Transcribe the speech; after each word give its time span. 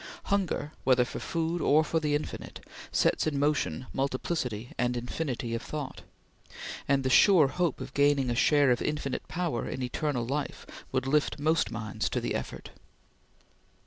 Hunger, 0.33 0.71
whether 0.83 1.05
for 1.05 1.19
food 1.19 1.61
or 1.61 1.83
for 1.83 1.99
the 1.99 2.15
infinite, 2.15 2.61
sets 2.91 3.27
in 3.27 3.37
motion 3.37 3.85
multiplicity 3.93 4.71
and 4.75 4.97
infinity 4.97 5.53
of 5.53 5.61
thought, 5.61 6.01
and 6.87 7.03
the 7.03 7.09
sure 7.11 7.49
hope 7.49 7.79
of 7.79 7.93
gaining 7.93 8.31
a 8.31 8.35
share 8.35 8.71
of 8.71 8.81
infinite 8.81 9.27
power 9.27 9.69
in 9.69 9.83
eternal 9.83 10.25
life 10.25 10.65
would 10.91 11.05
lift 11.05 11.37
most 11.37 11.69
minds 11.69 12.09
to 12.09 12.33
effort. 12.33 12.71